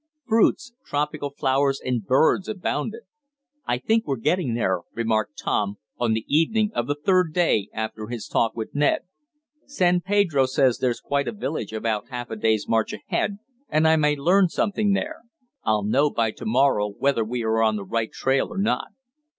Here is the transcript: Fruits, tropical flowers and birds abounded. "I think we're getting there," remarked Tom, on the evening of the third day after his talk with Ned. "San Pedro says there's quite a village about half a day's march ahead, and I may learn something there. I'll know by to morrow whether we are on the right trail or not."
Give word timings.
Fruits, 0.27 0.73
tropical 0.83 1.29
flowers 1.29 1.79
and 1.79 2.03
birds 2.03 2.49
abounded. 2.49 3.03
"I 3.67 3.77
think 3.77 4.07
we're 4.07 4.15
getting 4.15 4.55
there," 4.55 4.79
remarked 4.95 5.37
Tom, 5.37 5.77
on 5.99 6.13
the 6.13 6.25
evening 6.27 6.71
of 6.73 6.87
the 6.87 6.95
third 6.95 7.35
day 7.35 7.69
after 7.71 8.07
his 8.07 8.27
talk 8.27 8.55
with 8.55 8.73
Ned. 8.73 9.01
"San 9.67 10.01
Pedro 10.01 10.47
says 10.47 10.79
there's 10.79 11.01
quite 11.01 11.27
a 11.27 11.31
village 11.31 11.71
about 11.71 12.09
half 12.09 12.31
a 12.31 12.35
day's 12.35 12.67
march 12.67 12.93
ahead, 12.93 13.37
and 13.69 13.87
I 13.87 13.95
may 13.95 14.15
learn 14.15 14.49
something 14.49 14.93
there. 14.93 15.21
I'll 15.63 15.83
know 15.85 16.09
by 16.09 16.31
to 16.31 16.47
morrow 16.47 16.89
whether 16.97 17.23
we 17.23 17.43
are 17.43 17.61
on 17.61 17.75
the 17.75 17.85
right 17.85 18.11
trail 18.11 18.47
or 18.49 18.57
not." 18.57 18.87